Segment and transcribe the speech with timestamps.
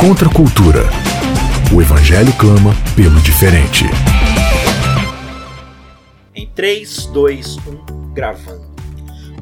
[0.00, 0.84] Contra a cultura.
[1.76, 3.84] O evangelho clama pelo diferente.
[6.34, 8.64] Em 3, 2, 1, gravando.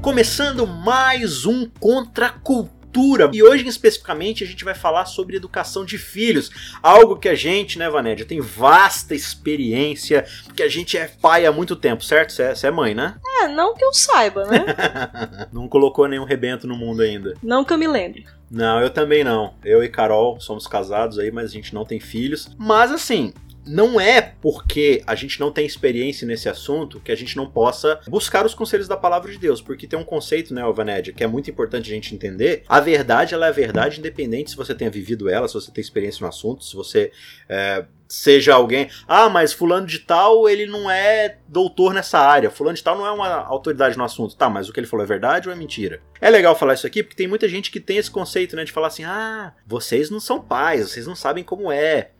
[0.02, 5.84] Começando mais um Contra a Cultura e hoje especificamente a gente vai falar sobre educação
[5.84, 6.50] de filhos,
[6.82, 11.52] algo que a gente, né, Vanédia, tem vasta experiência, porque a gente é pai há
[11.52, 12.32] muito tempo, certo?
[12.32, 13.14] Você é, é mãe, né?
[13.42, 14.58] É, não que eu saiba, né?
[15.52, 17.34] não colocou nenhum rebento no mundo ainda.
[17.40, 18.26] Não que eu me lembre.
[18.50, 19.54] Não, eu também não.
[19.64, 22.48] Eu e Carol somos casados aí, mas a gente não tem filhos.
[22.58, 23.32] Mas assim,
[23.68, 28.00] não é porque a gente não tem experiência nesse assunto que a gente não possa
[28.08, 31.26] buscar os conselhos da palavra de Deus, porque tem um conceito, né, Alvanédia, que é
[31.26, 32.64] muito importante a gente entender.
[32.68, 36.22] A verdade, ela é verdade independente se você tenha vivido ela, se você tem experiência
[36.22, 37.12] no assunto, se você
[37.48, 38.90] é, seja alguém.
[39.06, 42.50] Ah, mas fulano de tal, ele não é doutor nessa área.
[42.50, 44.36] Fulano de tal não é uma autoridade no assunto.
[44.36, 46.00] Tá, mas o que ele falou é verdade ou é mentira?
[46.20, 48.72] É legal falar isso aqui porque tem muita gente que tem esse conceito, né, de
[48.72, 52.10] falar assim: "Ah, vocês não são pais, vocês não sabem como é".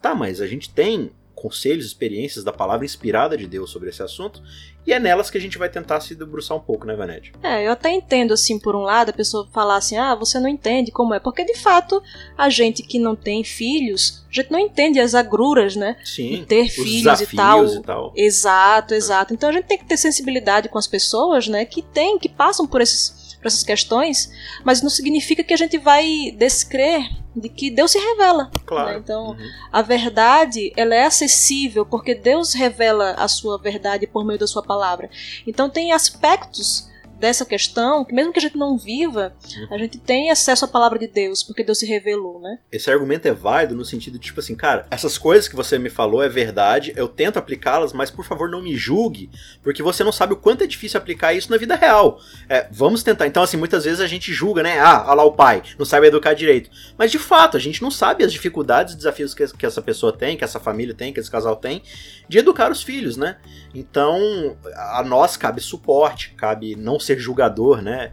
[0.00, 4.42] Tá, mas a gente tem conselhos, experiências da palavra inspirada de Deus sobre esse assunto,
[4.86, 7.32] e é nelas que a gente vai tentar se debruçar um pouco, né, Vanette?
[7.42, 10.48] É, eu até entendo, assim, por um lado, a pessoa falar assim, ah, você não
[10.48, 12.02] entende como é, porque de fato,
[12.38, 15.96] a gente que não tem filhos, a gente não entende as agruras, né?
[16.04, 17.66] Sim, de ter filhos e tal.
[17.66, 18.12] e tal.
[18.16, 19.34] Exato, exato.
[19.34, 22.66] Então a gente tem que ter sensibilidade com as pessoas, né, que tem, que passam
[22.66, 24.32] por esses por essas questões,
[24.64, 28.50] mas não significa que a gente vai descrer de que Deus se revela.
[28.64, 28.90] Claro.
[28.90, 28.98] Né?
[28.98, 29.50] Então, uhum.
[29.72, 34.62] a verdade, ela é acessível porque Deus revela a sua verdade por meio da sua
[34.62, 35.08] palavra.
[35.46, 36.88] Então, tem aspectos
[37.18, 39.74] dessa questão, que mesmo que a gente não viva, uhum.
[39.74, 42.58] a gente tem acesso à palavra de Deus, porque Deus se revelou, né?
[42.70, 45.88] Esse argumento é válido no sentido de, tipo assim, cara, essas coisas que você me
[45.88, 49.30] falou é verdade, eu tento aplicá-las, mas por favor não me julgue,
[49.62, 52.20] porque você não sabe o quanto é difícil aplicar isso na vida real.
[52.48, 53.26] É, vamos tentar.
[53.26, 54.78] Então, assim, muitas vezes a gente julga, né?
[54.78, 56.70] Ah, olha lá o pai, não sabe educar direito.
[56.98, 60.12] Mas de fato, a gente não sabe as dificuldades e desafios que, que essa pessoa
[60.12, 61.82] tem, que essa família tem, que esse casal tem,
[62.28, 63.38] de educar os filhos, né?
[63.74, 68.12] Então, a nós cabe suporte, cabe não ser julgador, né?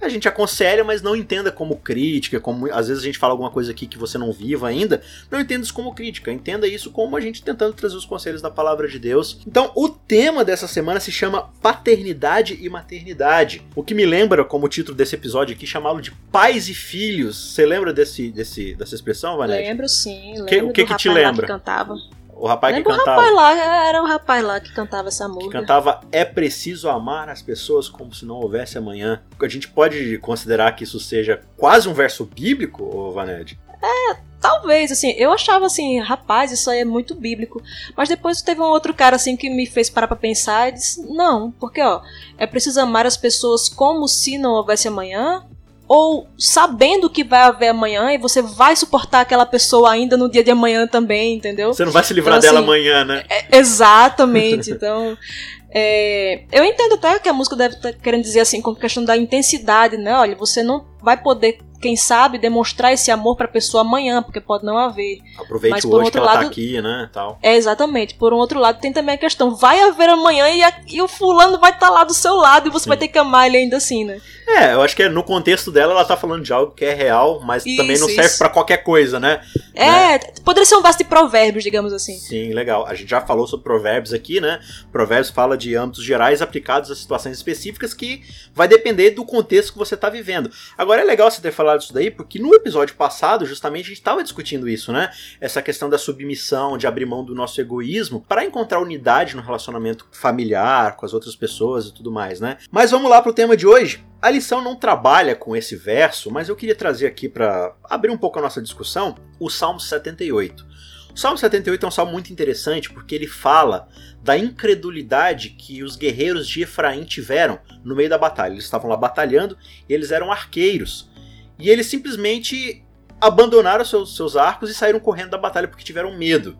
[0.00, 3.50] A gente aconselha, mas não entenda como crítica, como às vezes a gente fala alguma
[3.50, 5.00] coisa aqui que você não viva ainda,
[5.30, 8.50] não entenda isso como crítica, entenda isso como a gente tentando trazer os conselhos da
[8.50, 9.40] palavra de Deus.
[9.46, 14.68] Então, o tema dessa semana se chama Paternidade e Maternidade, o que me lembra como
[14.68, 17.54] título desse episódio aqui chamá-lo de Pais e Filhos.
[17.54, 19.60] Você lembra desse, desse dessa expressão, Vanessa?
[19.60, 21.46] Lembro sim, lembro que, o que que te lembra?
[21.46, 21.96] Que cantava.
[22.36, 23.20] O rapaz Lembra que cantava.
[23.20, 25.46] Rapaz lá, era o rapaz lá que cantava essa música.
[25.46, 29.22] Que cantava É preciso amar as pessoas como se não houvesse amanhã.
[29.40, 33.58] A gente pode considerar que isso seja quase um verso bíblico, Vaned?
[33.82, 37.62] É, talvez, assim, eu achava assim, rapaz, isso aí é muito bíblico.
[37.96, 41.02] Mas depois teve um outro cara assim que me fez parar pra pensar e disse,
[41.02, 42.00] não, porque ó,
[42.38, 45.46] é preciso amar as pessoas como se não houvesse amanhã,
[45.86, 50.42] ou sabendo que vai haver amanhã e você vai suportar aquela pessoa ainda no dia
[50.42, 51.74] de amanhã também, entendeu?
[51.74, 53.24] Você não vai se livrar então, assim, dela amanhã, né?
[53.28, 54.70] É, exatamente.
[54.70, 55.16] então,
[55.70, 59.16] é, eu entendo até que a música deve estar querendo dizer assim, com questão da
[59.16, 60.14] intensidade, né?
[60.14, 64.40] Olha, você não vai poder quem sabe, demonstrar esse amor para a pessoa amanhã, porque
[64.40, 65.18] pode não haver.
[65.38, 67.38] Aproveite Mas, por hoje outro que ela tá lado, tá aqui, né, tal.
[67.42, 68.14] É, exatamente.
[68.14, 71.06] Por um outro lado, tem também a questão, vai haver amanhã e, a, e o
[71.06, 72.88] fulano vai estar tá lá do seu lado e você Sim.
[72.88, 74.18] vai ter que amar ele ainda assim, né?
[74.48, 76.94] É, eu acho que é, no contexto dela ela tá falando de algo que é
[76.94, 79.42] real, mas isso, também não serve para qualquer coisa, né?
[79.74, 80.18] É, né?
[80.44, 82.16] poderia ser um vasto de provérbios, digamos assim.
[82.18, 82.86] Sim, legal.
[82.86, 84.60] A gente já falou sobre provérbios aqui, né?
[84.92, 88.22] Provérbios fala de âmbitos gerais aplicados a situações específicas que
[88.54, 90.50] vai depender do contexto que você tá vivendo.
[90.78, 93.98] Agora é legal você ter falado isso daí, porque no episódio passado, justamente, a gente
[93.98, 95.10] estava discutindo isso, né?
[95.40, 100.06] Essa questão da submissão, de abrir mão do nosso egoísmo para encontrar unidade no relacionamento
[100.12, 102.58] familiar, com as outras pessoas e tudo mais, né?
[102.70, 104.04] Mas vamos lá pro tema de hoje.
[104.24, 108.16] A lição não trabalha com esse verso, mas eu queria trazer aqui para abrir um
[108.16, 110.66] pouco a nossa discussão o Salmo 78.
[111.14, 113.86] O Salmo 78 é um salmo muito interessante porque ele fala
[114.22, 118.54] da incredulidade que os guerreiros de Efraim tiveram no meio da batalha.
[118.54, 121.10] Eles estavam lá batalhando e eles eram arqueiros.
[121.58, 122.82] E eles simplesmente
[123.20, 126.58] abandonaram seus, seus arcos e saíram correndo da batalha porque tiveram medo.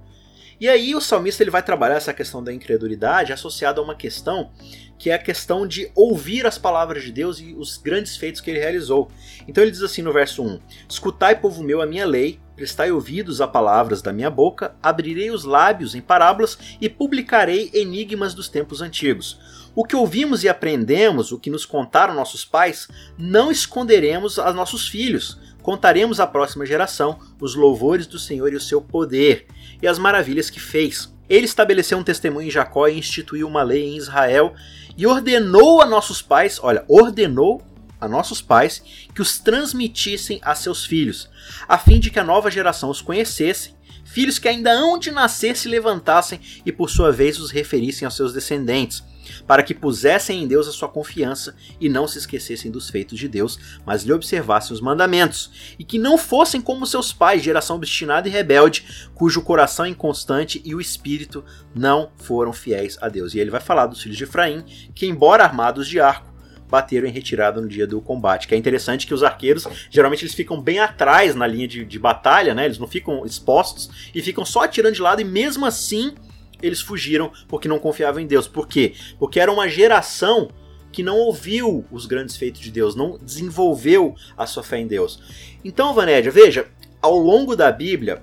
[0.61, 4.51] E aí o salmista ele vai trabalhar essa questão da incredulidade associada a uma questão
[4.99, 8.51] que é a questão de ouvir as palavras de Deus e os grandes feitos que
[8.51, 9.11] ele realizou.
[9.47, 13.41] Então ele diz assim no verso 1: Escutai, povo meu, a minha lei, prestai ouvidos
[13.41, 18.81] a palavras da minha boca, abrirei os lábios em parábolas e publicarei enigmas dos tempos
[18.81, 19.39] antigos.
[19.75, 22.87] O que ouvimos e aprendemos, o que nos contaram nossos pais,
[23.19, 25.39] não esconderemos a nossos filhos.
[25.65, 29.47] Contaremos à próxima geração os louvores do Senhor e o seu poder
[29.81, 31.11] e as maravilhas que fez.
[31.27, 34.55] Ele estabeleceu um testemunho em Jacó e instituiu uma lei em Israel
[34.95, 37.63] e ordenou a nossos pais, olha, ordenou
[37.99, 38.83] a nossos pais
[39.15, 41.31] que os transmitissem a seus filhos,
[41.67, 43.75] a fim de que a nova geração os conhecesse,
[44.05, 48.15] filhos que ainda hão de nascer se levantassem e por sua vez os referissem aos
[48.15, 49.03] seus descendentes,
[49.47, 53.29] para que pusessem em Deus a sua confiança e não se esquecessem dos feitos de
[53.29, 58.29] Deus, mas lhe observassem os mandamentos, e que não fossem como seus pais, geração obstinada
[58.29, 61.44] e rebelde, cujo coração é inconstante e o espírito
[61.75, 63.35] não foram fiéis a Deus.
[63.35, 66.35] E ele vai falar dos filhos de Efraim, que embora armados de arco,
[66.69, 68.49] bateram em retirada no dia do combate.
[68.49, 71.99] Que é interessante que os arqueiros, geralmente eles ficam bem atrás na linha de, de
[71.99, 72.65] batalha, né?
[72.65, 76.15] Eles não ficam expostos e ficam só atirando de lado e mesmo assim
[76.62, 78.47] eles fugiram porque não confiavam em Deus.
[78.47, 78.95] Por quê?
[79.19, 80.51] Porque era uma geração
[80.93, 85.21] que não ouviu os grandes feitos de Deus, não desenvolveu a sua fé em Deus.
[85.65, 86.69] Então, Vanédia, veja,
[87.03, 88.23] ao longo da Bíblia,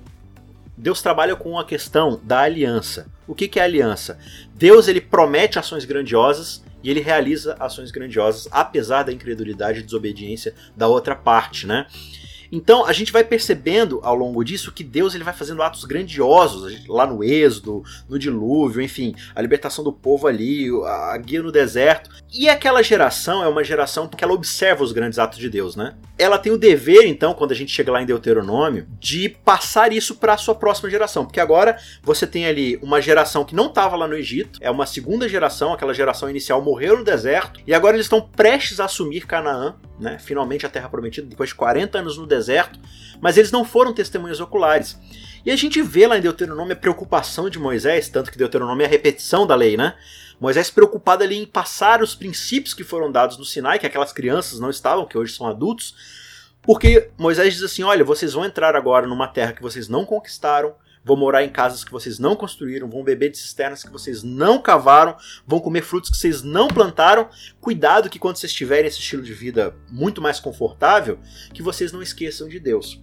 [0.77, 3.07] Deus trabalha com a questão da aliança.
[3.27, 4.17] O que, que é aliança?
[4.55, 10.55] Deus ele promete ações grandiosas e ele realiza ações grandiosas, apesar da incredulidade e desobediência
[10.75, 11.85] da outra parte, né?
[12.51, 16.87] Então a gente vai percebendo ao longo disso que Deus ele vai fazendo atos grandiosos
[16.87, 22.09] lá no Êxodo, no dilúvio, enfim, a libertação do povo ali, a guia no deserto.
[22.33, 25.95] E aquela geração é uma geração que ela observa os grandes atos de Deus, né?
[26.17, 30.15] Ela tem o dever, então, quando a gente chega lá em Deuteronômio, de passar isso
[30.15, 33.95] para a sua próxima geração, porque agora você tem ali uma geração que não estava
[33.95, 37.95] lá no Egito, é uma segunda geração, aquela geração inicial morreu no deserto, e agora
[37.95, 40.17] eles estão prestes a assumir Canaã, né?
[40.19, 42.40] Finalmente a terra prometida depois de 40 anos no deserto,
[43.21, 44.97] mas eles não foram testemunhas oculares.
[45.45, 48.87] E a gente vê lá em Deuteronômio a preocupação de Moisés, tanto que Deuteronômio é
[48.87, 49.95] a repetição da lei, né?
[50.39, 54.59] Moisés preocupado ali em passar os princípios que foram dados no Sinai, que aquelas crianças
[54.59, 55.95] não estavam, que hoje são adultos,
[56.61, 60.73] porque Moisés diz assim: olha, vocês vão entrar agora numa terra que vocês não conquistaram,
[61.03, 64.61] vão morar em casas que vocês não construíram, vão beber de cisternas que vocês não
[64.61, 65.15] cavaram,
[65.45, 67.29] vão comer frutos que vocês não plantaram.
[67.59, 71.19] Cuidado que quando vocês tiverem esse estilo de vida muito mais confortável,
[71.53, 73.01] que vocês não esqueçam de Deus.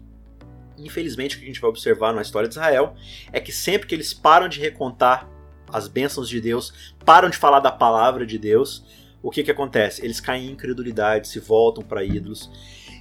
[0.77, 2.95] Infelizmente, o que a gente vai observar na história de Israel
[3.33, 5.29] é que sempre que eles param de recontar
[5.73, 8.85] as bênçãos de Deus, param de falar da palavra de Deus,
[9.21, 10.05] o que, que acontece?
[10.05, 12.51] Eles caem em incredulidade, se voltam para ídolos.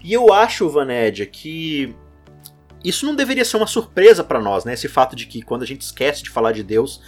[0.03, 1.95] E eu acho, Vanédia, que
[2.87, 4.73] isso não deveria ser uma surpresa para nós, né?
[4.73, 7.01] Esse fato de que quando a gente esquece de falar de Deus,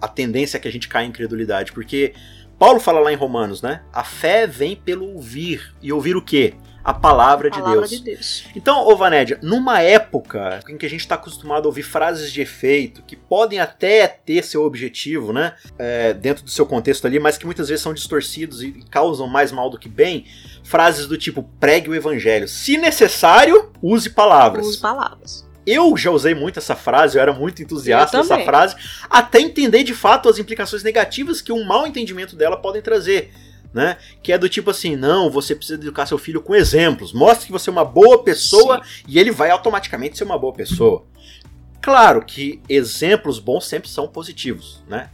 [0.00, 2.14] a tendência é que a gente caia em incredulidade, porque
[2.58, 3.82] Paulo fala lá em Romanos, né?
[3.92, 5.74] A fé vem pelo ouvir.
[5.82, 6.54] E ouvir o quê?
[6.84, 7.90] A palavra, de, palavra Deus.
[7.90, 8.44] de Deus.
[8.56, 12.40] Então, ô Vanédia, numa época em que a gente está acostumado a ouvir frases de
[12.40, 17.38] efeito, que podem até ter seu objetivo, né, é, dentro do seu contexto ali, mas
[17.38, 20.26] que muitas vezes são distorcidos e causam mais mal do que bem,
[20.64, 22.48] frases do tipo pregue o evangelho.
[22.48, 24.66] Se necessário, use palavras.
[24.66, 25.52] Use palavras.
[25.64, 28.74] Eu já usei muito essa frase, eu era muito entusiasta dessa frase,
[29.08, 33.32] até entender de fato as implicações negativas que um mau entendimento dela podem trazer
[33.72, 33.96] né?
[34.22, 37.12] Que é do tipo assim, não, você precisa educar seu filho com exemplos.
[37.12, 39.04] Mostre que você é uma boa pessoa Sim.
[39.08, 41.04] e ele vai automaticamente ser uma boa pessoa.
[41.80, 45.10] Claro que exemplos bons sempre são positivos, né?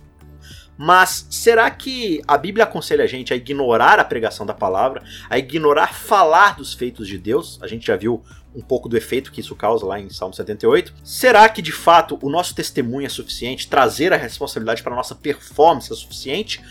[0.76, 5.36] Mas será que a Bíblia aconselha a gente a ignorar a pregação da palavra, a
[5.36, 7.58] ignorar falar dos feitos de Deus?
[7.60, 8.22] A gente já viu
[8.54, 10.94] um pouco do efeito que isso causa lá em Salmo 78.
[11.02, 13.68] Será que de fato o nosso testemunho é suficiente?
[13.68, 16.62] Trazer a responsabilidade para a nossa performance é suficiente?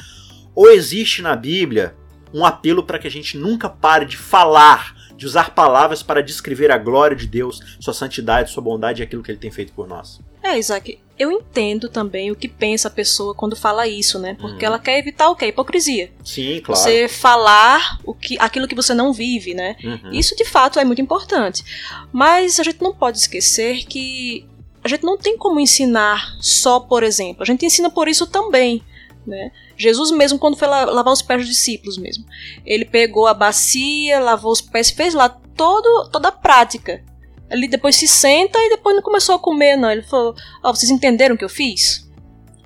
[0.57, 1.95] Ou existe na Bíblia
[2.33, 6.71] um apelo para que a gente nunca pare de falar, de usar palavras para descrever
[6.71, 9.87] a glória de Deus, sua santidade, sua bondade e aquilo que ele tem feito por
[9.87, 10.19] nós?
[10.41, 14.35] É, Isaac, eu entendo também o que pensa a pessoa quando fala isso, né?
[14.41, 14.71] Porque uhum.
[14.71, 15.45] ela quer evitar o que?
[15.45, 16.11] Hipocrisia.
[16.25, 16.81] Sim, claro.
[16.81, 19.75] Você falar o que, aquilo que você não vive, né?
[19.83, 20.11] Uhum.
[20.11, 21.63] Isso de fato é muito importante.
[22.11, 24.43] Mas a gente não pode esquecer que
[24.83, 27.43] a gente não tem como ensinar só por exemplo.
[27.43, 28.81] A gente ensina por isso também.
[29.27, 29.51] Né?
[29.75, 32.25] Jesus mesmo, quando foi lavar os pés dos discípulos mesmo,
[32.65, 37.03] ele pegou a bacia, lavou os pés, fez lá todo, toda a prática.
[37.49, 39.91] Ele depois se senta e depois não começou a comer, não.
[39.91, 42.07] Ele falou: oh, vocês entenderam o que eu fiz?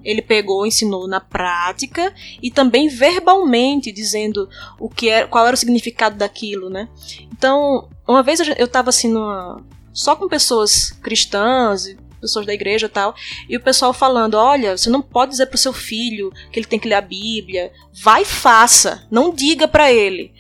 [0.03, 4.47] Ele pegou, ensinou na prática e também verbalmente, dizendo
[4.79, 6.87] o que era, qual era o significado daquilo, né?
[7.31, 9.63] Então, uma vez eu estava assim numa,
[9.93, 13.15] só com pessoas cristãs, pessoas da igreja e tal,
[13.49, 16.79] e o pessoal falando: olha, você não pode dizer pro seu filho que ele tem
[16.79, 20.31] que ler a Bíblia, vai faça, não diga para ele.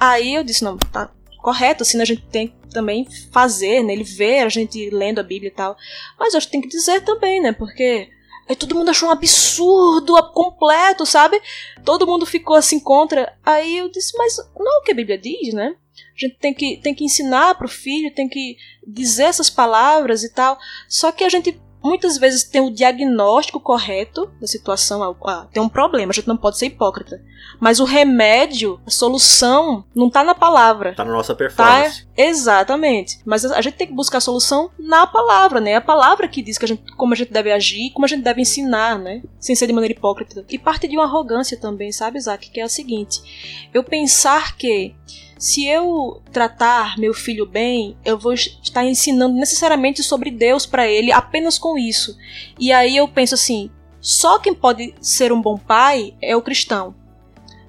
[0.00, 1.10] Aí eu disse: não, tá
[1.42, 5.22] correto, assim, a gente tem que também fazer, né, ele ver a gente lendo a
[5.22, 5.76] Bíblia e tal,
[6.18, 8.08] mas eu acho que tem que dizer também, né, porque
[8.48, 11.40] Aí todo mundo achou um absurdo completo, sabe?
[11.84, 13.36] Todo mundo ficou assim contra.
[13.44, 15.74] Aí eu disse, mas não é o que a Bíblia diz, né?
[16.14, 20.24] A gente tem que, tem que ensinar para o filho, tem que dizer essas palavras
[20.24, 20.58] e tal.
[20.88, 25.68] Só que a gente muitas vezes tem o diagnóstico correto da situação, ah, tem um
[25.68, 27.22] problema, a gente não pode ser hipócrita.
[27.60, 30.94] Mas o remédio, a solução, não tá na palavra.
[30.94, 32.04] Tá na nossa performance.
[32.04, 32.08] Tá?
[32.16, 33.20] Exatamente.
[33.24, 35.76] Mas a gente tem que buscar a solução na palavra, né?
[35.76, 38.22] A palavra que diz que a gente, como a gente deve agir, como a gente
[38.22, 39.22] deve ensinar, né?
[39.38, 40.44] Sem ser de maneira hipócrita.
[40.50, 42.50] E parte de uma arrogância também, sabe, Isaac?
[42.50, 44.94] Que é o seguinte: eu pensar que
[45.38, 51.12] se eu tratar meu filho bem, eu vou estar ensinando necessariamente sobre Deus para ele
[51.12, 52.16] apenas com isso.
[52.58, 56.94] E aí eu penso assim: só quem pode ser um bom pai é o cristão.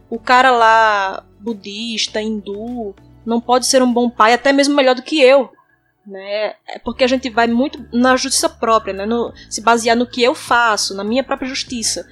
[0.09, 2.95] O cara lá budista, hindu,
[3.25, 5.51] não pode ser um bom pai, até mesmo melhor do que eu.
[6.05, 6.53] Né?
[6.65, 9.05] É porque a gente vai muito na justiça própria, né?
[9.05, 12.07] no, se basear no que eu faço, na minha própria justiça.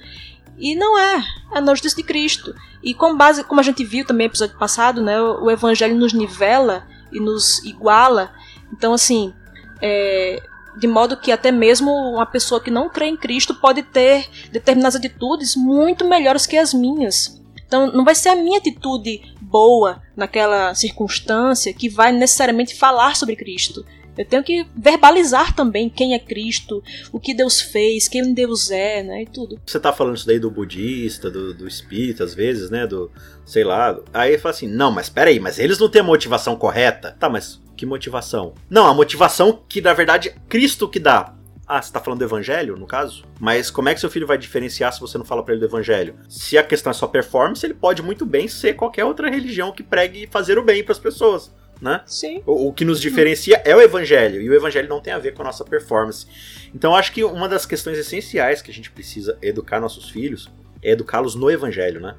[0.58, 2.54] E não é, é na justiça de Cristo.
[2.82, 6.12] E com base, como a gente viu também no episódio passado, né, o, evangelho nos
[6.12, 8.32] nivela e nos iguala.
[8.72, 9.34] Então, assim,
[9.82, 10.42] é,
[10.78, 14.96] de modo que até mesmo uma pessoa que não crê em Cristo pode ter determinadas
[14.96, 17.42] atitudes muito melhores que as minhas.
[17.66, 23.36] Então, não vai ser a minha atitude boa naquela circunstância que vai necessariamente falar sobre
[23.36, 23.84] Cristo.
[24.16, 26.82] Eu tenho que verbalizar também quem é Cristo,
[27.12, 29.22] o que Deus fez, quem Deus é, né?
[29.22, 29.60] E tudo.
[29.64, 32.86] Você tá falando isso daí do budista, do, do espírita, às vezes, né?
[32.86, 33.10] Do,
[33.44, 33.98] sei lá.
[34.12, 37.16] Aí fala assim: não, mas peraí, mas eles não têm a motivação correta?
[37.18, 38.54] Tá, mas que motivação?
[38.70, 41.34] Não, a motivação que na verdade Cristo que dá.
[41.68, 43.24] Ah, você tá falando do evangelho, no caso?
[43.40, 45.66] Mas como é que seu filho vai diferenciar se você não fala para ele do
[45.66, 46.14] evangelho?
[46.28, 49.82] Se a questão é só performance, ele pode muito bem ser qualquer outra religião que
[49.82, 52.02] pregue fazer o bem para as pessoas né?
[52.06, 52.42] Sim.
[52.46, 55.34] O, o, que nos diferencia é o evangelho, e o evangelho não tem a ver
[55.34, 56.26] com a nossa performance.
[56.74, 60.48] Então acho que uma das questões essenciais que a gente precisa educar nossos filhos
[60.82, 62.14] é educá-los no evangelho, né?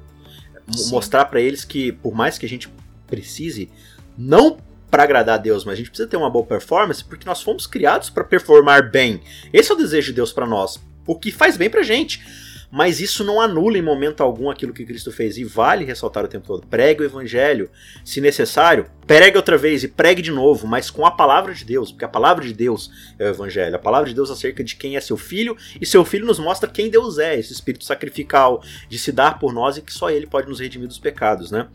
[0.74, 0.90] Sim.
[0.90, 2.68] Mostrar para eles que por mais que a gente
[3.06, 3.70] precise
[4.16, 4.58] não
[4.90, 7.66] para agradar a Deus, mas a gente precisa ter uma boa performance porque nós fomos
[7.66, 9.20] criados para performar bem.
[9.52, 13.00] Esse é o desejo de Deus para nós, o que faz bem pra gente mas
[13.00, 15.38] isso não anula em momento algum aquilo que Cristo fez.
[15.38, 17.70] E vale ressaltar o tempo todo: pregue o evangelho,
[18.04, 21.90] se necessário, pregue outra vez e pregue de novo, mas com a palavra de Deus,
[21.90, 23.74] porque a palavra de Deus é o evangelho.
[23.74, 26.68] A palavra de Deus acerca de quem é seu filho, e seu filho nos mostra
[26.68, 30.26] quem Deus é, esse espírito sacrificial de se dar por nós e que só ele
[30.26, 31.68] pode nos redimir dos pecados, né?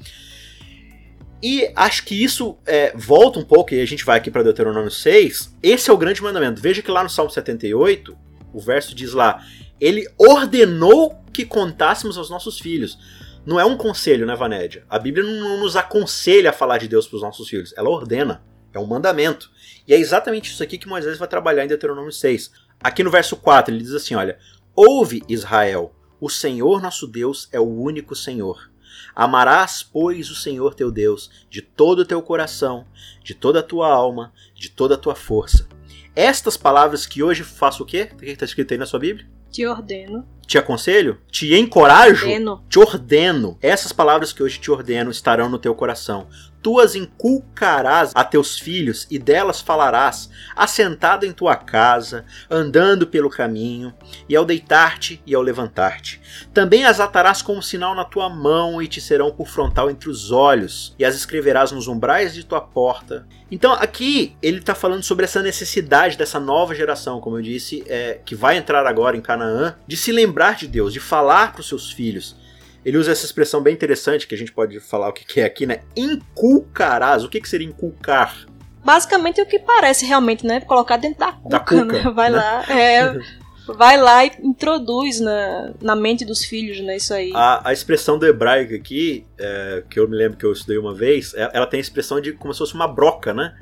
[1.42, 4.90] E acho que isso é, volta um pouco, e a gente vai aqui para Deuteronômio
[4.90, 5.58] 6.
[5.62, 6.62] Esse é o grande mandamento.
[6.62, 8.16] Veja que lá no Salmo 78,
[8.54, 9.44] o verso diz lá:
[9.80, 12.98] ele ordenou que contássemos aos nossos filhos.
[13.46, 14.86] Não é um conselho, né, Vanédia?
[14.90, 17.74] A Bíblia não nos aconselha a falar de Deus para os nossos filhos.
[17.76, 18.44] Ela ordena.
[18.74, 19.52] É um mandamento.
[19.88, 22.52] E é exatamente isso aqui que Moisés vai trabalhar em Deuteronômio 6.
[22.82, 24.40] Aqui no verso 4, ele diz assim: olha,
[24.76, 28.72] ouve Israel, o Senhor nosso Deus é o único Senhor.
[29.16, 32.88] Amarás, pois, o Senhor teu Deus de todo o teu coração,
[33.24, 35.68] de toda a tua alma, de toda a tua força.
[36.16, 38.10] Estas palavras que hoje faço o quê?
[38.14, 39.28] O que está escrito aí na sua Bíblia?
[39.54, 40.26] Te ordeno.
[40.48, 41.20] Te aconselho?
[41.32, 42.26] Te encorajo?
[42.26, 42.66] Ordeno.
[42.68, 43.58] Te ordeno.
[43.62, 46.28] Essas palavras que hoje te ordeno estarão no teu coração
[46.64, 53.30] tu as inculcarás a teus filhos e delas falarás, assentado em tua casa, andando pelo
[53.30, 53.94] caminho,
[54.30, 56.22] e ao deitar-te e ao levantar-te.
[56.54, 60.32] Também as atarás como sinal na tua mão e te serão por frontal entre os
[60.32, 63.28] olhos, e as escreverás nos umbrais de tua porta.
[63.52, 68.20] Então aqui ele está falando sobre essa necessidade dessa nova geração, como eu disse, é,
[68.26, 71.68] que vai entrar agora em Canaã, de se lembrar de Deus, de falar para os
[71.68, 72.42] seus filhos,
[72.86, 75.66] ele usa essa expressão bem interessante que a gente pode falar o que é aqui,
[75.66, 75.82] né?
[75.96, 77.24] Inculcarás.
[77.24, 78.46] O que, que seria inculcar?
[78.84, 80.60] Basicamente é o que parece realmente, né?
[80.62, 82.12] Colocar dentro da cuca, da cuca né?
[82.12, 82.38] Vai né?
[82.38, 82.66] lá.
[82.70, 83.20] É,
[83.78, 86.98] vai lá e introduz na, na mente dos filhos, né?
[86.98, 87.32] Isso aí.
[87.34, 90.94] A, a expressão do hebraico aqui, é, que eu me lembro que eu estudei uma
[90.94, 93.56] vez, é, ela tem a expressão de como se fosse uma broca, né?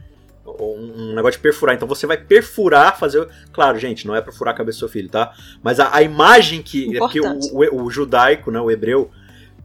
[0.62, 1.76] Um negócio de perfurar.
[1.76, 3.28] Então você vai perfurar, fazer.
[3.52, 5.34] Claro, gente, não é pra furar a cabeça do seu filho, tá?
[5.62, 6.98] Mas a, a imagem que.
[6.98, 9.10] É que o, o, o, judaico, né, o hebreu,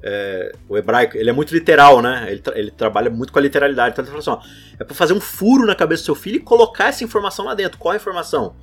[0.03, 2.27] é, o hebraico, ele é muito literal, né?
[2.31, 3.93] Ele, tra ele trabalha muito com a literalidade.
[3.93, 6.37] Então ele fala assim: ó, é pra fazer um furo na cabeça do seu filho
[6.37, 7.79] e colocar essa informação lá dentro.
[7.79, 8.55] Qual a informação?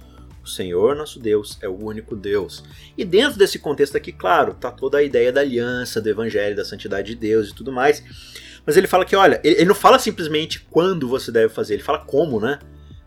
[0.44, 2.66] O Senhor nosso Deus é o único Deus.
[2.98, 6.66] E dentro desse contexto aqui, claro, tá toda a ideia da aliança, do evangelho, da
[6.66, 8.04] santidade de Deus e tudo mais.
[8.66, 11.84] Mas ele fala que, olha, ele, ele não fala simplesmente quando você deve fazer, ele
[11.84, 12.60] fala como, né?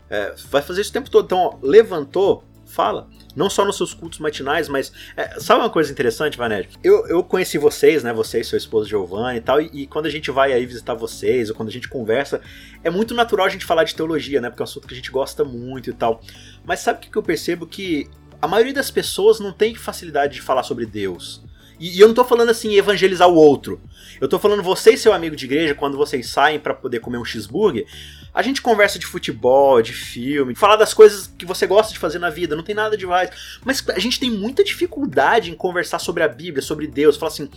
[0.09, 1.25] É, vai fazer isso o tempo todo.
[1.25, 3.07] Então, ó, levantou, fala.
[3.35, 4.91] Não só nos seus cultos matinais, mas.
[5.15, 6.69] É, sabe uma coisa interessante, Vanessa?
[6.83, 8.13] Eu, eu conheci vocês, né?
[8.13, 9.61] Você e seu esposo Giovanni e tal.
[9.61, 12.41] E, e, quando a gente vai aí visitar vocês, ou quando a gente conversa,
[12.83, 14.49] é muito natural a gente falar de teologia, né?
[14.49, 16.21] Porque é um assunto que a gente gosta muito e tal.
[16.65, 17.65] Mas sabe o que eu percebo?
[17.65, 18.09] Que
[18.41, 21.43] a maioria das pessoas não tem facilidade de falar sobre Deus.
[21.79, 23.81] E, e eu não tô falando assim evangelizar o outro.
[24.19, 27.17] Eu tô falando você e seu amigo de igreja, quando vocês saem para poder comer
[27.17, 27.85] um cheeseburger,
[28.33, 32.19] A gente conversa de futebol, de filme, falar das coisas que você gosta de fazer
[32.19, 33.31] na vida, não tem nada demais.
[33.65, 37.17] Mas a gente tem muita dificuldade em conversar sobre a Bíblia, sobre Deus.
[37.17, 37.49] Falar assim,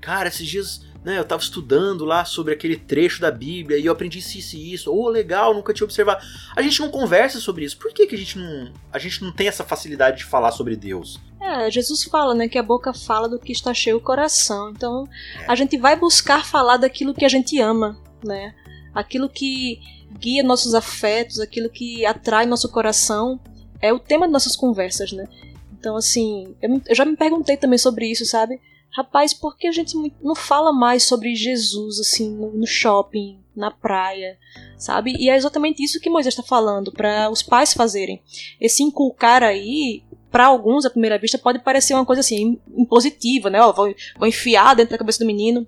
[0.00, 3.92] cara, esses dias né, eu estava estudando lá sobre aquele trecho da Bíblia e eu
[3.92, 4.92] aprendi isso, isso e isso.
[4.92, 6.24] Oh, legal, nunca tinha observado.
[6.54, 7.78] A gente não conversa sobre isso.
[7.78, 10.76] Por que, que a, gente não, a gente não tem essa facilidade de falar sobre
[10.76, 11.18] Deus?
[11.40, 14.70] É, Jesus fala, né, que a boca fala do que está cheio o coração.
[14.70, 15.08] Então,
[15.40, 15.46] é.
[15.50, 18.54] a gente vai buscar falar daquilo que a gente ama, né?
[18.94, 19.80] Aquilo que
[20.18, 23.40] guia nossos afetos, aquilo que atrai nosso coração,
[23.80, 25.26] é o tema de nossas conversas, né?
[25.72, 28.60] Então, assim, eu, eu já me perguntei também sobre isso, sabe?
[28.92, 34.36] Rapaz, por que a gente não fala mais sobre Jesus, assim, no, shopping, na praia,
[34.76, 35.14] sabe?
[35.16, 38.20] E é exatamente isso que Moisés está falando, para os pais fazerem.
[38.60, 43.62] Esse inculcar aí, para alguns, à primeira vista, pode parecer uma coisa assim, impositiva, né?
[43.62, 45.66] Ó, vou, vou enfiar dentro da cabeça do menino.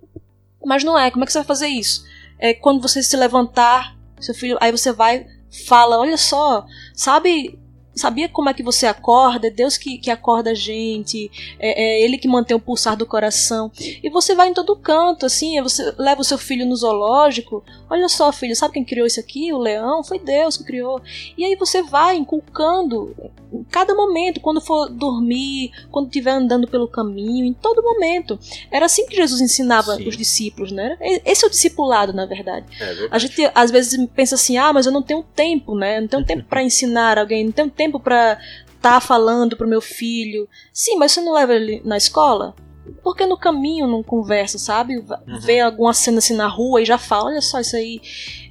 [0.64, 1.10] Mas não é.
[1.10, 2.04] Como é que você vai fazer isso?
[2.40, 5.26] É quando você se levantar, seu filho, aí você vai,
[5.66, 7.58] fala, olha só, sabe
[7.94, 9.48] Sabia como é que você acorda?
[9.48, 13.06] É Deus que, que acorda a gente, é, é, Ele que mantém o pulsar do
[13.06, 13.70] coração.
[14.02, 17.64] E você vai em todo canto, assim, você leva o seu filho no zoológico.
[17.90, 19.52] Olha só, filho, sabe quem criou isso aqui?
[19.52, 20.02] O leão?
[20.02, 21.00] Foi Deus que criou.
[21.36, 23.14] E aí você vai inculcando
[23.52, 28.38] em cada momento, quando for dormir, quando estiver andando pelo caminho, em todo momento.
[28.70, 30.08] Era assim que Jesus ensinava Sim.
[30.08, 30.96] os discípulos, né?
[31.24, 32.66] Esse é o discipulado, na verdade.
[32.80, 36.00] É a gente às vezes pensa assim, ah, mas eu não tenho tempo, né?
[36.00, 38.38] Não tenho tempo para ensinar alguém, não tenho tempo tempo para
[38.76, 40.48] estar tá falando pro meu filho.
[40.72, 42.54] Sim, mas você não leva ele na escola?
[43.02, 44.96] Porque no caminho não conversa, sabe?
[44.98, 45.40] Uhum.
[45.40, 48.00] Vê alguma cena assim na rua e já fala, olha só isso aí.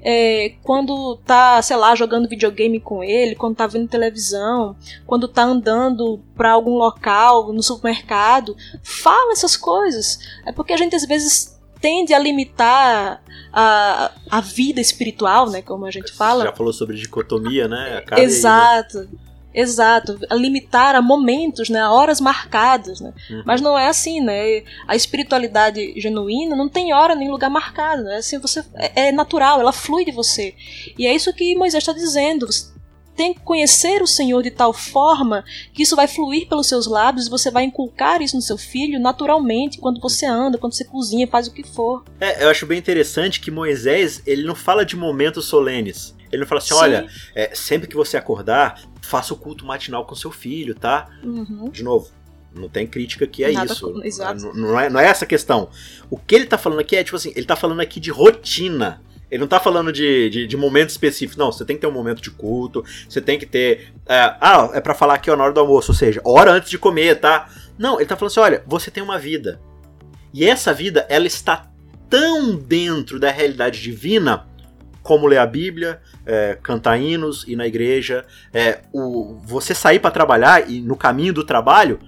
[0.02, 5.44] É, quando tá, sei lá, jogando videogame com ele, quando tá vendo televisão, quando tá
[5.44, 10.20] andando para algum local, no supermercado, fala essas coisas.
[10.46, 13.22] É porque a gente às vezes tende a limitar
[13.52, 15.62] a, a vida espiritual, né?
[15.62, 16.44] Como a gente fala.
[16.44, 18.04] Você já falou sobre dicotomia, né?
[18.18, 19.00] Exato.
[19.00, 19.32] Aí, né?
[19.54, 23.14] Exato, a limitar a momentos, né, a horas marcadas, né?
[23.30, 23.44] Uhum.
[23.46, 24.64] Mas não é assim, né?
[24.88, 28.16] A espiritualidade genuína não tem hora nem lugar marcado, né?
[28.16, 30.56] Assim, você é, é natural, ela flui de você.
[30.98, 32.48] E é isso que Moisés está dizendo.
[32.48, 32.72] Você
[33.22, 37.28] tem que conhecer o Senhor de tal forma que isso vai fluir pelos seus lábios
[37.28, 41.28] e você vai inculcar isso no seu filho naturalmente quando você anda, quando você cozinha,
[41.28, 42.04] faz o que for.
[42.20, 46.16] É, eu acho bem interessante que Moisés, ele não fala de momentos solenes.
[46.32, 46.82] Ele não fala assim, Sim.
[46.82, 51.08] olha, é, sempre que você acordar, faça o culto matinal com seu filho, tá?
[51.24, 51.70] Uhum.
[51.70, 52.10] De novo,
[52.56, 53.94] não tem crítica que é Nada isso.
[53.94, 54.04] Com...
[54.04, 54.42] Exato.
[54.46, 55.70] Não, não, é, não é essa a questão.
[56.10, 59.00] O que ele tá falando aqui é, tipo assim, ele tá falando aqui de rotina.
[59.32, 61.40] Ele não tá falando de, de, de momento específico.
[61.40, 62.84] Não, você tem que ter um momento de culto.
[63.08, 63.94] Você tem que ter.
[64.06, 66.78] É, ah, é para falar aqui na hora do almoço, ou seja, hora antes de
[66.78, 67.50] comer, tá?
[67.80, 69.62] Não, ele tá falando assim: olha, você tem uma vida.
[70.34, 71.72] E essa vida, ela está
[72.10, 74.46] tão dentro da realidade divina
[75.02, 80.12] como ler a Bíblia, é, cantar hinos, ir na igreja, é, o, você sair para
[80.12, 82.00] trabalhar e no caminho do trabalho,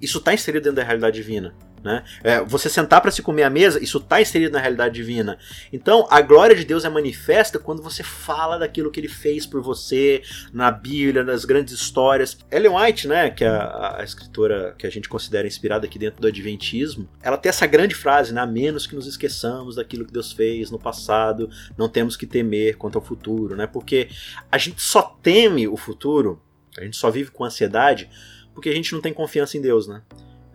[0.00, 1.54] isso está inserido dentro da realidade divina.
[1.82, 2.02] Né?
[2.22, 5.38] É, você sentar para se comer à mesa, isso está inserido na realidade divina.
[5.72, 9.62] Então, a glória de Deus é manifesta quando você fala daquilo que ele fez por
[9.62, 12.38] você, na Bíblia, nas grandes histórias.
[12.50, 16.20] Ellen White, né, que é a, a escritora que a gente considera inspirada aqui dentro
[16.20, 20.12] do Adventismo, ela tem essa grande frase, né, a menos que nos esqueçamos daquilo que
[20.12, 23.66] Deus fez no passado, não temos que temer quanto ao futuro, né?
[23.66, 24.08] Porque
[24.50, 26.42] a gente só teme o futuro,
[26.76, 28.08] a gente só vive com ansiedade
[28.54, 30.02] porque a gente não tem confiança em Deus, né?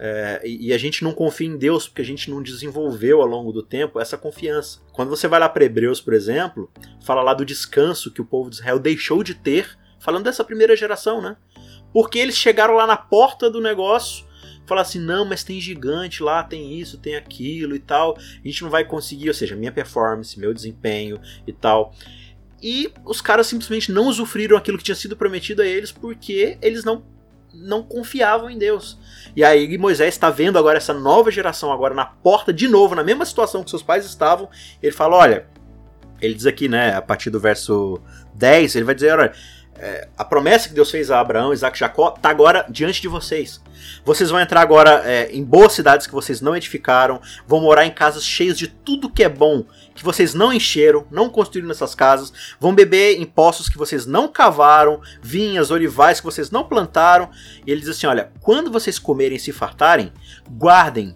[0.05, 3.53] É, e a gente não confia em Deus porque a gente não desenvolveu ao longo
[3.53, 4.81] do tempo essa confiança.
[4.91, 6.69] Quando você vai lá para Hebreus, por exemplo,
[7.01, 10.75] fala lá do descanso que o povo de Israel deixou de ter, falando dessa primeira
[10.75, 11.37] geração, né?
[11.93, 14.25] Porque eles chegaram lá na porta do negócio,
[14.67, 18.61] falaram assim: não, mas tem gigante lá, tem isso, tem aquilo e tal, a gente
[18.61, 21.95] não vai conseguir, ou seja, minha performance, meu desempenho e tal.
[22.61, 26.83] E os caras simplesmente não usufruíram aquilo que tinha sido prometido a eles porque eles
[26.83, 27.12] não
[27.53, 28.97] não confiavam em Deus.
[29.35, 33.03] E aí Moisés está vendo agora essa nova geração agora na porta de novo, na
[33.03, 34.49] mesma situação que seus pais estavam.
[34.81, 35.47] Ele fala, olha,
[36.21, 38.01] ele diz aqui, né, a partir do verso
[38.35, 39.33] 10, ele vai dizer, olha,
[39.75, 43.07] é, a promessa que Deus fez a Abraão, Isaac e Jacó está agora diante de
[43.07, 43.61] vocês.
[44.05, 47.91] Vocês vão entrar agora é, em boas cidades que vocês não edificaram, vão morar em
[47.91, 52.33] casas cheias de tudo que é bom, que vocês não encheram, não construíram nessas casas,
[52.59, 57.29] vão beber em poços que vocês não cavaram, vinhas, olivais que vocês não plantaram.
[57.65, 60.11] E ele diz assim: olha, quando vocês comerem e se fartarem,
[60.49, 61.15] guardem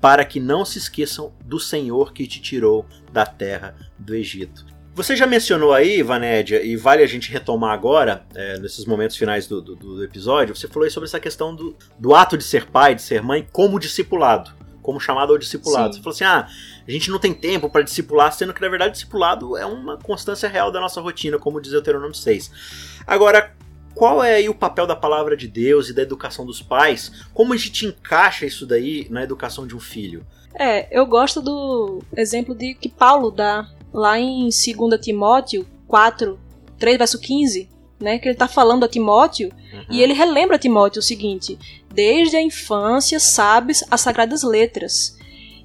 [0.00, 4.64] para que não se esqueçam do Senhor que te tirou da terra do Egito.
[4.94, 9.46] Você já mencionou aí, Vanédia, e vale a gente retomar agora, é, nesses momentos finais
[9.46, 12.66] do, do, do, episódio, você falou aí sobre essa questão do, do ato de ser
[12.66, 14.57] pai, de ser mãe, como discipulado
[14.88, 15.92] como chamado ao discipulado.
[15.92, 15.98] Sim.
[15.98, 16.48] Você falou assim: ah,
[16.86, 20.48] a gente não tem tempo para discipular, sendo que na verdade discipulado é uma constância
[20.48, 23.02] real da nossa rotina, como diz Deuteronômio 6.
[23.06, 23.54] Agora,
[23.94, 27.12] qual é aí o papel da palavra de Deus e da educação dos pais?
[27.34, 30.24] Como a gente encaixa isso daí na educação de um filho?
[30.54, 34.54] É, eu gosto do exemplo de que Paulo dá lá em 2
[35.02, 36.40] Timóteo 4,
[36.78, 37.68] 3, verso 15,
[38.00, 38.18] né?
[38.18, 39.84] Que ele está falando a Timóteo Uhum.
[39.90, 41.58] e ele relembra a Timóteo o seguinte:
[41.92, 45.16] Desde a infância sabes as sagradas letras.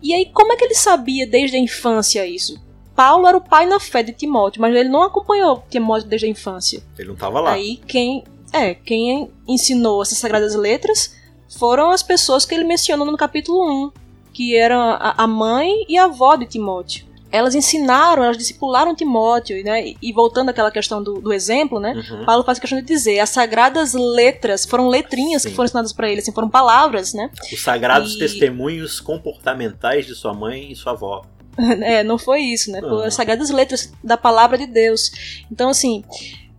[0.02, 2.62] E aí, como é que ele sabia desde a infância isso?
[2.96, 6.30] Paulo era o pai na fé de Timóteo, mas ele não acompanhou Timóteo desde a
[6.30, 6.84] infância.
[6.98, 7.54] Ele não estava lá.
[7.54, 11.15] Aí quem é quem ensinou essas sagradas letras
[11.58, 13.91] foram as pessoas que ele menciona no capítulo 1,
[14.34, 17.06] que eram a a mãe e a avó de Timóteo.
[17.34, 19.84] Elas ensinaram, elas discipularam Timóteo, né?
[20.02, 21.93] E- voltando àquela questão do, do exemplo, né?
[21.96, 22.26] Uhum.
[22.26, 25.50] Paulo faz questão de dizer, as sagradas letras foram letrinhas Sim.
[25.50, 27.32] que foram ensinadas para ele, assim, foram palavras, né?
[27.52, 31.26] Os sagrados E- testemunhos comportamentais de sua mãe e sua avó.
[31.84, 32.82] É, não foi isso, né?
[32.82, 33.08] Foram Aham.
[33.08, 35.12] as sagradas letras da palavra de Deus.
[35.52, 36.04] Então, assim,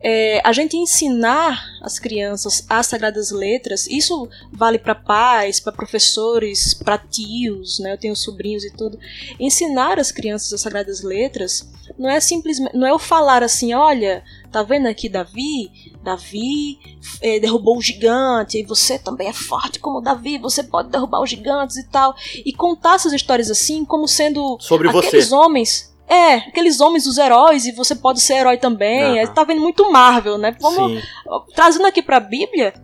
[0.06, 6.74] é, a gente ensinar as crianças as sagradas letras, isso vale para pais, para professores,
[6.74, 7.94] para tios, né?
[7.94, 8.98] Eu tenho sobrinhos e tudo.
[9.40, 14.22] Ensinar as crianças as sagradas letras não é simplesmente, não é eu falar assim, olha,
[14.52, 15.70] tá vendo aqui Davi?
[16.02, 16.78] Davi
[17.22, 21.30] eh, derrubou o gigante, e você também é forte como Davi, você pode derrubar os
[21.30, 22.14] gigantes e tal.
[22.44, 25.34] E contar essas histórias assim como sendo Sobre aqueles você.
[25.34, 25.93] homens.
[26.08, 29.02] É, aqueles homens, os heróis, e você pode ser herói também.
[29.02, 29.16] Aham.
[29.18, 30.56] É, Tá vendo muito Marvel, né?
[30.60, 31.06] Vamos, Sim.
[31.54, 32.74] trazendo aqui pra Bíblia,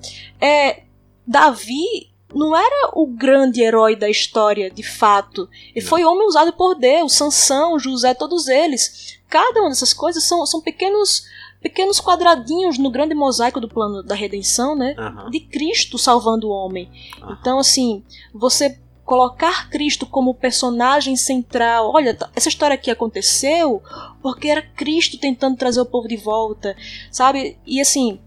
[0.40, 0.84] é,
[1.26, 5.48] Davi não era o grande herói da história, de fato.
[5.74, 9.18] Ele foi homem usado por Deus, Sansão, José, todos eles.
[9.28, 11.24] Cada uma dessas coisas são, são pequenos
[11.60, 14.94] pequenos quadradinhos no grande mosaico do plano da redenção, né?
[14.98, 15.28] Aham.
[15.28, 16.90] De Cristo salvando o homem.
[17.20, 17.36] Aham.
[17.38, 18.02] Então, assim,
[18.32, 18.78] você
[19.10, 21.90] colocar Cristo como personagem central.
[21.92, 23.82] Olha, t- essa história aqui aconteceu
[24.22, 26.76] porque era Cristo tentando trazer o povo de volta,
[27.10, 27.58] sabe?
[27.66, 28.20] E assim,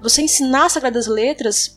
[0.00, 1.76] você ensinar Sagradas Letras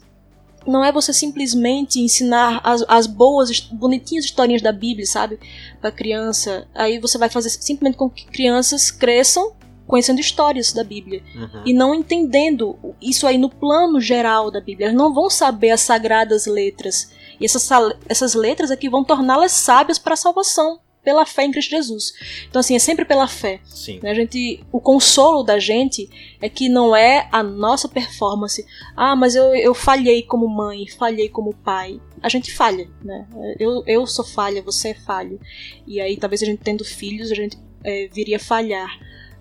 [0.68, 5.40] não é você simplesmente ensinar as, as boas, bonitinhas historinhas da Bíblia, sabe?
[5.82, 6.68] Pra criança.
[6.76, 9.54] Aí você vai fazer simplesmente com que crianças cresçam
[9.88, 11.64] conhecendo histórias da Bíblia Uhum.
[11.66, 14.86] e não entendendo isso aí no plano geral da Bíblia.
[14.90, 17.10] Elas não vão saber as sagradas letras.
[17.42, 17.68] E essas,
[18.08, 22.14] essas letras aqui vão torná-las sábias para a salvação, pela fé em Cristo Jesus.
[22.48, 23.60] Então, assim, é sempre pela fé.
[23.66, 24.00] Sim.
[24.04, 24.12] né?
[24.12, 26.08] A gente, o consolo da gente
[26.40, 28.64] é que não é a nossa performance.
[28.96, 32.00] Ah, mas eu, eu falhei como mãe, falhei como pai.
[32.22, 33.28] A gente falha, né?
[33.60, 35.40] Eu, eu sou falha, você é falho.
[35.88, 39.00] E aí, talvez a gente tendo filhos, a gente é, viria a falhar.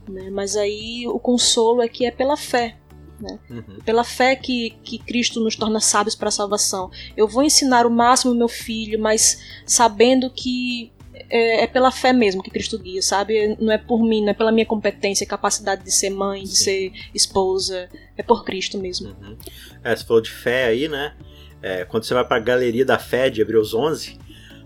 [0.09, 0.31] Né?
[0.31, 2.80] Mas aí o consolo é que é pela fé.
[3.49, 3.79] Uhum.
[3.85, 6.91] Pela fé que, que Cristo nos torna sábios para a salvação.
[7.17, 10.93] Eu vou ensinar o máximo meu filho, mas sabendo que
[11.29, 13.57] é, é pela fé mesmo que Cristo guia, sabe?
[13.61, 16.65] Não é por mim, não é pela minha competência, capacidade de ser mãe, de Sim.
[16.65, 17.89] ser esposa.
[18.17, 19.15] É por Cristo mesmo.
[19.21, 19.37] Uhum.
[19.83, 21.15] É, você falou de fé aí, né?
[21.63, 24.19] É, quando você vai pra galeria da fé de Hebreus 11,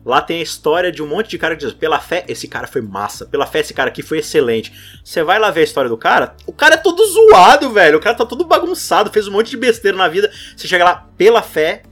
[0.04, 2.66] lá tem a história de um monte de cara que diz: pela fé, esse cara
[2.66, 4.72] foi massa, pela fé, esse cara aqui foi excelente.
[5.02, 7.98] Você vai lá ver a história do cara, o cara é todo zoado, velho.
[7.98, 10.30] O cara tá todo bagunçado, fez um monte de besteira na vida.
[10.56, 11.82] Você chega lá, pela fé,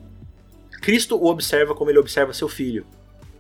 [0.81, 2.85] Cristo o observa como ele observa seu filho.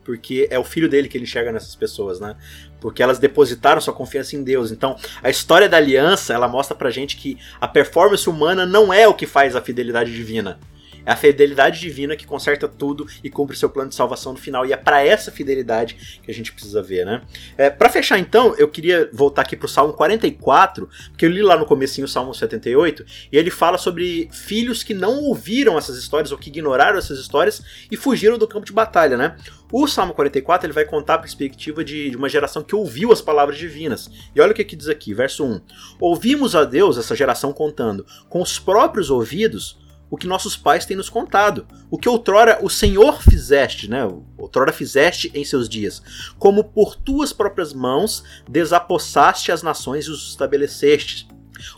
[0.04, 2.34] Porque é o filho dele que ele enxerga nessas pessoas, né?
[2.80, 4.72] Porque elas depositaram sua confiança em Deus.
[4.72, 9.06] Então, a história da aliança, ela mostra pra gente que a performance humana não é
[9.06, 10.58] o que faz a fidelidade divina.
[11.04, 14.64] É a fidelidade divina que conserta tudo e cumpre seu plano de salvação no final.
[14.66, 17.22] E é para essa fidelidade que a gente precisa ver, né?
[17.56, 21.56] É, para fechar então, eu queria voltar aqui pro Salmo 44, porque eu li lá
[21.56, 26.32] no comecinho o Salmo 78, e ele fala sobre filhos que não ouviram essas histórias
[26.32, 29.36] ou que ignoraram essas histórias e fugiram do campo de batalha, né?
[29.72, 33.22] O Salmo 44 ele vai contar a perspectiva de, de uma geração que ouviu as
[33.22, 34.10] palavras divinas.
[34.36, 35.60] E olha o que, que diz aqui, verso 1.
[35.98, 39.81] Ouvimos a Deus, essa geração, contando com os próprios ouvidos
[40.12, 41.66] o que nossos pais têm nos contado.
[41.90, 44.06] O que outrora o Senhor fizeste, né?
[44.36, 46.02] Outrora fizeste em seus dias.
[46.38, 51.26] Como por tuas próprias mãos desapossaste as nações e os estabeleceste.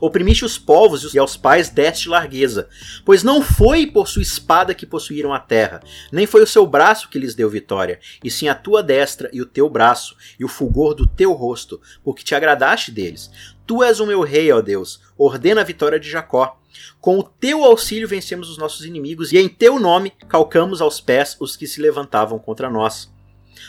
[0.01, 2.69] Oprimiste os povos e aos pais deste largueza.
[3.05, 7.09] Pois não foi por sua espada que possuíram a terra, nem foi o seu braço
[7.09, 10.49] que lhes deu vitória, e sim a tua destra e o teu braço, e o
[10.49, 13.31] fulgor do teu rosto, porque te agradaste deles.
[13.65, 16.59] Tu és o meu rei, ó Deus, ordena a vitória de Jacó.
[17.01, 21.37] Com o teu auxílio vencemos os nossos inimigos, e em teu nome calcamos aos pés
[21.41, 23.13] os que se levantavam contra nós.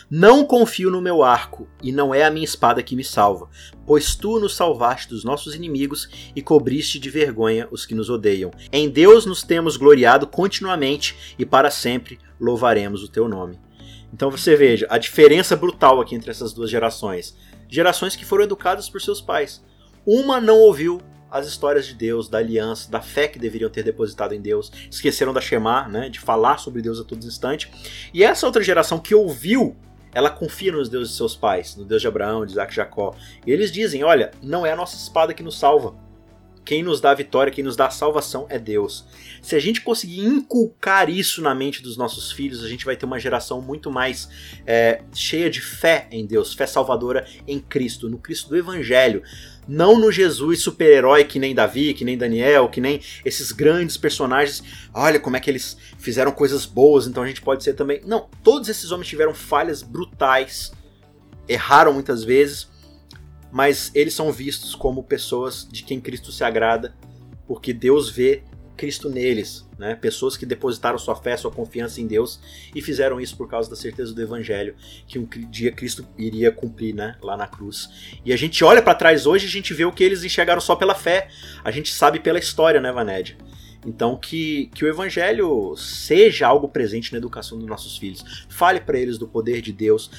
[0.10, 3.50] Não confio no meu arco, e não é a minha espada que me salva,
[3.86, 8.52] pois tu nos salvaste dos nossos inimigos e cobriste de vergonha os que nos odeiam.
[8.72, 13.60] Em Deus nos temos gloriado continuamente, e para sempre louvaremos o teu nome.
[14.13, 17.36] Então você veja a diferença brutal aqui entre essas duas gerações.
[17.68, 19.63] Gerações que foram educadas por seus pais.
[20.06, 21.02] Uma não ouviu
[21.36, 25.34] as histórias de Deus, da aliança, da fé que deveriam ter depositado em Deus, esqueceram
[25.34, 27.69] da Shema, né, de falar sobre Deus a todo instante.
[28.13, 29.76] E essa outra geração que ouviu,
[30.13, 33.13] ela confia nos deuses de seus pais, no Deus de Abraão, de Isaac e Jacó.
[33.45, 35.93] E eles dizem: olha, não é a nossa espada que nos salva.
[36.65, 39.06] Quem nos dá a vitória, quem nos dá a salvação é Deus.
[39.39, 43.06] Se a gente conseguir inculcar isso na mente dos nossos filhos, a gente vai ter
[43.06, 44.28] uma geração muito mais
[44.65, 49.21] é, cheia de fé em Deus, fé salvadora em Cristo, no Cristo do Evangelho.
[49.67, 54.63] Não no Jesus super-herói que nem Davi, que nem Daniel, que nem esses grandes personagens.
[54.91, 58.01] Olha como é que eles fizeram coisas boas, então a gente pode ser também.
[58.06, 60.71] Não, todos esses homens tiveram falhas brutais,
[61.47, 62.67] erraram muitas vezes,
[63.51, 66.95] mas eles são vistos como pessoas de quem Cristo se agrada,
[67.47, 68.43] porque Deus vê
[68.75, 69.95] Cristo neles, né?
[69.95, 72.39] Pessoas que depositaram sua fé, sua confiança em Deus
[72.73, 74.75] e fizeram isso por causa da certeza do Evangelho
[75.08, 77.15] que um dia Cristo iria cumprir, né?
[77.21, 77.89] Lá na cruz.
[78.23, 80.62] E a gente olha para trás hoje e a gente vê o que eles enxergaram
[80.62, 81.29] só pela fé.
[81.63, 83.38] A gente sabe pela história, né, Vaned?
[83.86, 88.45] Então que, que o evangelho seja algo presente na educação dos nossos filhos.
[88.49, 90.10] Fale para eles do poder de Deus,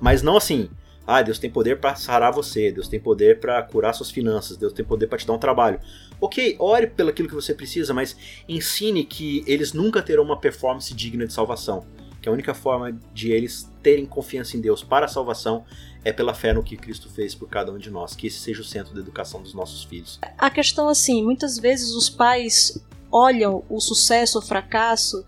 [0.00, 0.68] mas não assim,
[1.06, 4.72] ah, Deus tem poder para sarar você, Deus tem poder para curar suas finanças, Deus
[4.72, 5.78] tem poder para te dar um trabalho.
[6.20, 8.16] Ok, ore pelo aquilo que você precisa, mas
[8.48, 11.84] ensine que eles nunca terão uma performance digna de salvação.
[12.22, 15.66] Que a única forma de eles terem confiança em Deus para a salvação
[16.02, 18.16] é pela fé no que Cristo fez por cada um de nós.
[18.16, 20.18] Que esse seja o centro da educação dos nossos filhos.
[20.38, 25.22] A questão assim, muitas vezes os pais olham o sucesso ou fracasso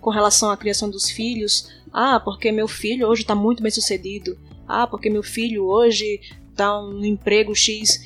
[0.00, 1.68] com relação à criação dos filhos.
[1.92, 6.20] Ah, porque meu filho hoje está muito bem sucedido ah, porque meu filho hoje
[6.54, 8.02] tá um emprego X.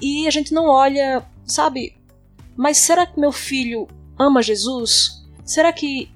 [0.00, 1.96] E a gente não olha, sabe?
[2.56, 3.86] Mas será que meu filho
[4.18, 5.24] ama Jesus?
[5.44, 6.10] Será que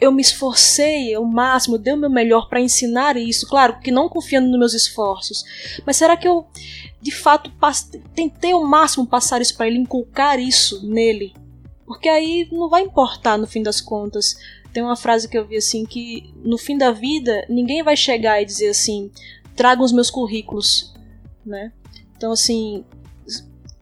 [0.00, 3.46] eu me esforcei ao máximo, dei o meu melhor para ensinar isso?
[3.46, 5.44] Claro que não confiando nos meus esforços.
[5.86, 6.46] Mas será que eu,
[7.00, 7.52] de fato,
[8.14, 11.34] tentei ao máximo passar isso para ele, inculcar isso nele?
[11.86, 14.36] Porque aí não vai importar no fim das contas
[14.72, 18.40] tem uma frase que eu vi assim que no fim da vida ninguém vai chegar
[18.40, 19.10] e dizer assim,
[19.56, 20.94] traga os meus currículos,
[21.44, 21.72] né?
[22.16, 22.84] Então assim,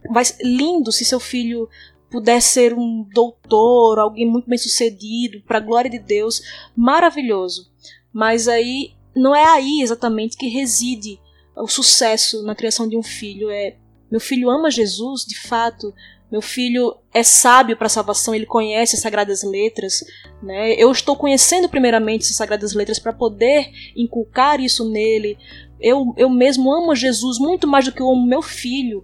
[0.09, 1.69] vai lindo se seu filho
[2.09, 6.41] puder ser um doutor, alguém muito bem sucedido, para glória de Deus,
[6.75, 7.71] maravilhoso.
[8.11, 11.19] Mas aí não é aí exatamente que reside
[11.55, 13.49] o sucesso na criação de um filho.
[13.49, 13.75] É
[14.09, 15.93] meu filho ama Jesus, de fato.
[16.31, 20.03] Meu filho é sábio para a salvação, ele conhece as sagradas letras,
[20.43, 20.73] né?
[20.73, 25.37] Eu estou conhecendo primeiramente essas sagradas letras para poder inculcar isso nele.
[25.81, 29.03] Eu, eu mesmo amo Jesus muito mais do que eu amo meu filho,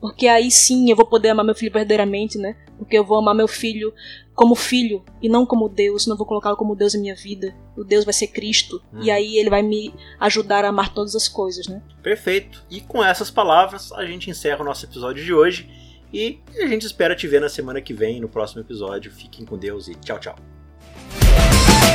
[0.00, 2.56] porque aí sim eu vou poder amar meu filho verdadeiramente, né?
[2.78, 3.92] Porque eu vou amar meu filho
[4.34, 7.54] como filho e não como Deus, não vou colocá-lo como Deus em minha vida.
[7.76, 9.02] O Deus vai ser Cristo hum.
[9.02, 11.82] e aí ele vai me ajudar a amar todas as coisas, né?
[12.02, 12.64] Perfeito.
[12.70, 15.68] E com essas palavras a gente encerra o nosso episódio de hoje.
[16.12, 19.10] E a gente espera te ver na semana que vem, no próximo episódio.
[19.10, 20.36] Fiquem com Deus e tchau, tchau.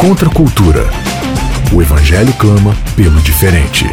[0.02, 0.82] Contra a cultura.
[1.76, 3.86] O Evangelho clama pelo diferente.